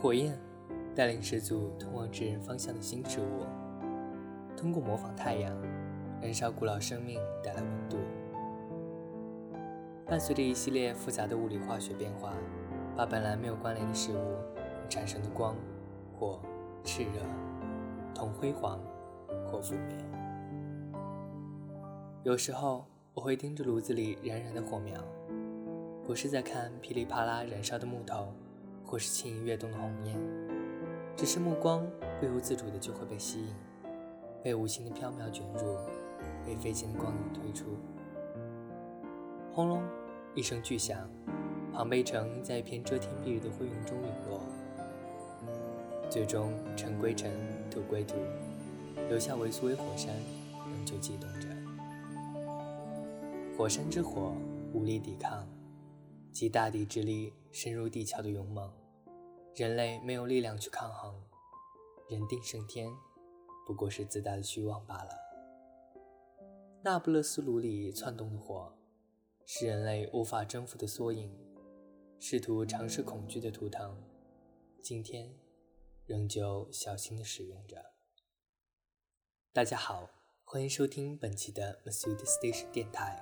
[0.00, 0.38] 火焰
[0.94, 3.44] 带领始祖通往指人方向的新植物，
[4.56, 5.52] 通过模仿太阳，
[6.22, 7.96] 燃烧古老生命带来温度。
[10.06, 12.32] 伴随着一系列复杂的物理化学变化，
[12.96, 14.36] 把本来没有关联的事物
[14.88, 15.56] 产生的光、
[16.16, 16.38] 火、
[16.84, 17.20] 炽热、
[18.14, 18.78] 同辉煌
[19.50, 19.96] 或覆灭。
[22.22, 25.02] 有时候我会盯着炉子里燃燃的火苗，
[26.04, 28.32] 不是在看噼里啪啦燃烧的木头，
[28.88, 30.16] 或是轻盈跃动的红烟，
[31.14, 31.86] 只是目光
[32.18, 33.54] 不由自主的就会被吸引，
[34.42, 35.76] 被无形的缥缈卷入，
[36.46, 37.66] 被飞溅的光影推出。
[39.52, 39.82] 轰隆！
[40.34, 41.06] 一声巨响，
[41.70, 44.40] 庞贝城在一片遮天蔽日的灰云中陨落，
[46.08, 47.30] 最终尘归尘，
[47.70, 48.14] 土归土，
[49.10, 50.14] 留下维苏威火山
[50.54, 51.48] 仍旧悸动着。
[53.54, 54.32] 火山之火
[54.72, 55.46] 无力抵抗，
[56.32, 58.70] 集大地之力深入地壳的勇猛，
[59.58, 61.20] 人类没有力量去抗衡，
[62.08, 62.88] 人定胜天，
[63.66, 65.10] 不过是自大的虚妄罢了。
[66.80, 68.72] 那不勒斯炉里窜动的火。
[69.44, 71.34] 是人类无法征服的缩影，
[72.20, 74.00] 试图尝试恐惧的图腾，
[74.80, 75.34] 今天
[76.06, 77.94] 仍旧小心的使用着。
[79.52, 80.08] 大家好，
[80.44, 83.20] 欢迎收听本期的 m a s u d Station 电台，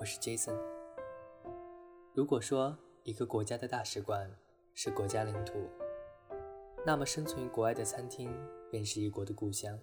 [0.00, 0.58] 我是 Jason。
[2.14, 4.34] 如果说一个国家的大使馆
[4.74, 5.68] 是国家领土，
[6.84, 8.32] 那么生存于国外的餐厅
[8.70, 9.78] 便是一国的故乡。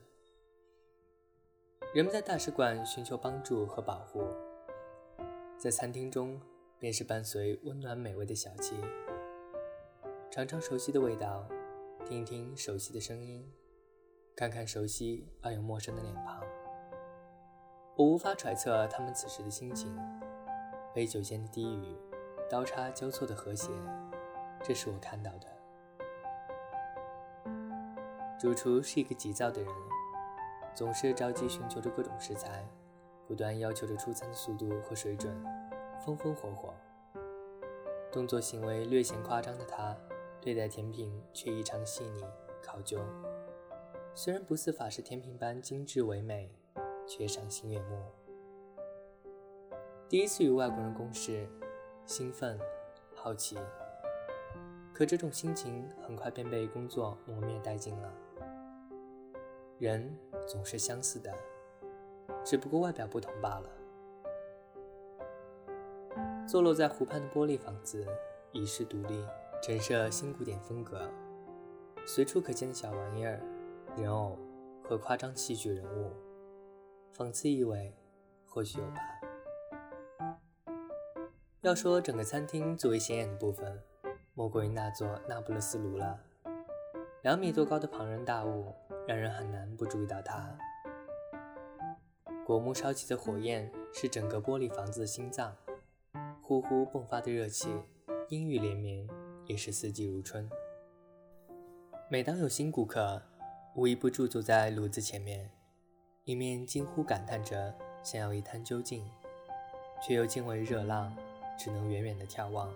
[1.93, 4.21] 人们在大使馆寻求帮助和保护。
[5.57, 6.39] 在餐厅中，
[6.77, 8.75] 便是伴随温暖美味的小憩，
[10.31, 11.47] 尝尝熟悉的味道，
[12.05, 13.51] 听听熟悉的声音，
[14.35, 16.41] 看看熟悉而又陌生的脸庞。
[17.95, 19.93] 我无法揣测他们此时的心情，
[20.93, 21.97] 杯酒间的低语，
[22.49, 23.69] 刀叉交错的和谐，
[24.63, 25.47] 这是我看到的。
[28.39, 29.73] 主厨是一个急躁的人，
[30.73, 32.65] 总是着急寻求着各种食材。
[33.27, 35.31] 不断要求着出餐的速度和水准，
[36.03, 36.73] 风风火火。
[38.11, 39.95] 动作行为略显夸张的他，
[40.41, 42.23] 对待甜品却异常细腻
[42.59, 42.97] 考究。
[44.15, 46.49] 虽然不似法式甜品般精致唯美，
[47.07, 48.01] 却赏心悦目。
[50.09, 51.47] 第一次与外国人共事，
[52.07, 52.59] 兴奋、
[53.13, 53.59] 好奇，
[54.99, 58.13] 可这种心情很快便被工作磨灭殆尽了。
[59.77, 60.13] 人
[60.45, 61.33] 总是相似的。
[62.43, 63.69] 只不过外表不同罢了。
[66.45, 68.05] 坐落在湖畔的玻璃房子，
[68.51, 69.25] 遗世独立，
[69.63, 71.09] 陈设新古典风格，
[72.05, 73.41] 随处可见的小玩意儿、
[73.95, 74.37] 人偶
[74.83, 76.11] 和夸张戏剧人物，
[77.15, 77.95] 讽刺意味
[78.45, 78.99] 或许有吧。
[81.61, 83.81] 要说整个餐厅最为显眼的部分，
[84.39, 86.17] 莫过于那座那不勒斯炉了。
[87.23, 88.73] 两米多高的庞然大物，
[89.05, 90.57] 让人很难不注意到它。
[92.45, 95.53] 果木烧起的火焰是整个玻璃房子的心脏，
[96.41, 97.67] 呼呼迸发的热气，
[98.29, 99.05] 阴雨连绵，
[99.45, 100.49] 也是四季如春。
[102.09, 103.21] 每当有新顾客，
[103.75, 105.51] 无一不驻足在炉子前面，
[106.23, 109.05] 一面惊呼感叹着想要一探究竟，
[110.01, 111.13] 却又惊为热浪，
[111.57, 112.73] 只能远远的眺望，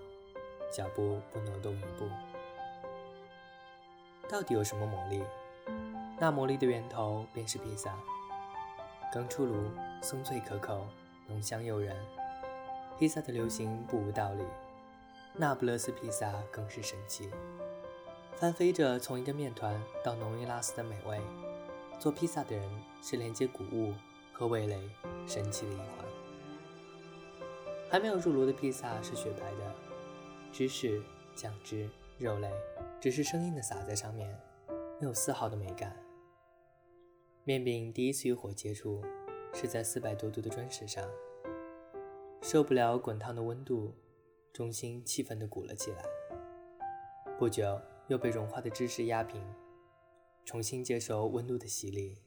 [0.73, 2.09] 脚步不挪动一步。
[4.28, 5.23] 到底有什么魔力？
[6.19, 7.94] 那魔力的源头便是披萨。
[9.13, 9.69] 刚出炉，
[10.01, 10.88] 松脆可口，
[11.28, 11.95] 浓香诱人。
[12.97, 14.44] 披萨的流行不无道理，
[15.34, 17.29] 那不勒斯披萨更是神奇，
[18.35, 21.22] 翻飞着从一个面团到浓郁拉丝的美味。
[22.00, 23.94] 做披萨的人是连接谷物
[24.34, 24.90] 和味蕾
[25.28, 25.88] 神奇的一环。
[27.90, 29.75] 还没有入炉的披萨是雪白的，
[30.53, 31.02] 芝士、
[31.34, 31.90] 酱汁、
[32.20, 32.47] 肉类
[33.02, 34.40] 只是生硬的撒在上面，
[35.02, 35.97] 没有丝毫的美感。
[37.44, 39.02] 面饼第一次与火接触，
[39.52, 41.09] 是在四百多度的砖石上，
[42.44, 43.96] 受不了滚烫的温度，
[44.53, 46.03] 中心气愤地鼓了起来。
[47.40, 49.44] 不久，又被融化的芝士压平，
[50.46, 52.20] 重新接受温度的洗礼。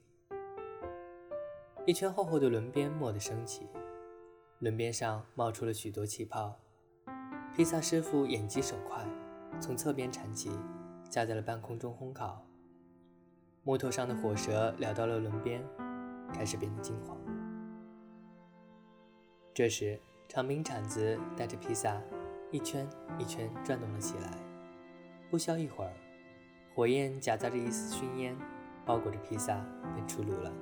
[1.87, 3.69] 一圈厚厚的轮边蓦地升起，
[4.59, 6.59] 轮边上冒出了许多气泡。
[7.57, 9.03] 披萨师傅眼疾手快，
[9.61, 10.51] 从侧边铲起，
[11.09, 12.45] 架在了半空中烘烤。
[13.63, 15.65] 木头上的火舌燎到了轮边，
[16.35, 17.17] 开始变得金黄。
[19.55, 19.99] 这时，
[20.29, 21.99] 长柄铲子带着披萨
[22.51, 22.87] 一圈
[23.19, 24.31] 一圈转动了起来。
[25.31, 25.95] 不消一会儿，
[26.75, 28.37] 火焰夹杂着一丝熏烟，
[28.85, 29.65] 包裹着披萨
[29.95, 30.53] 便出炉了。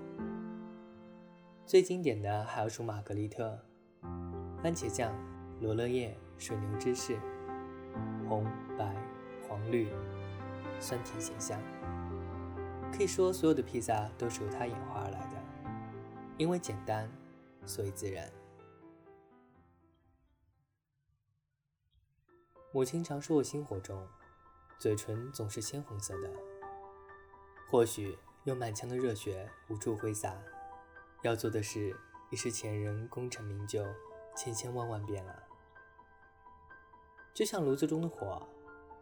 [1.66, 3.58] 最经典的还要数玛格丽特：
[4.62, 5.12] 番茄酱、
[5.60, 7.18] 罗勒叶、水牛芝士、
[8.28, 8.44] 红、
[8.76, 8.94] 白、
[9.48, 9.88] 黄、绿，
[10.78, 11.58] 酸甜咸香。
[12.92, 15.42] 可以说，所有的披萨都是由它演化而来的，
[16.36, 17.10] 因为简单，
[17.64, 18.30] 所以自然。
[22.72, 24.06] 母亲常说我心火中，
[24.78, 26.30] 嘴唇总是鲜红色的。
[27.70, 30.36] 或许有满腔的热血无处挥洒，
[31.22, 31.96] 要做的事
[32.30, 33.82] 已是前人功成名就
[34.36, 35.43] 千千万万遍了。
[37.34, 38.40] 就像炉子中的火，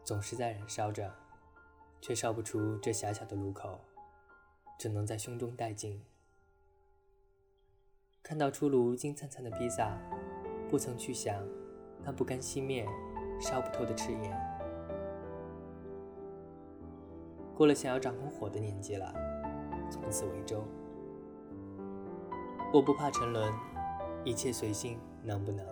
[0.02, 1.12] 总是在燃烧着。
[2.00, 3.79] 却烧不出这狭小的炉口，
[4.76, 6.02] 只能在胸中殆尽。
[8.25, 9.96] 看到出炉金灿灿的披萨，
[10.69, 11.46] 不曾去想
[12.02, 12.84] 那不甘熄灭、
[13.40, 14.37] 烧不透的赤焰。
[17.55, 19.14] 过了想要掌控火的年纪了，
[19.88, 20.64] 从此为舟。
[22.75, 23.55] 我不怕沉沦，
[24.25, 25.64] 一切随性，能不能？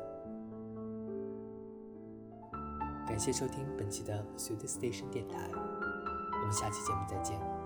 [3.20, 5.50] 感谢收听本期的 Sud Station 电台。
[5.52, 7.59] 我们下期节目再见。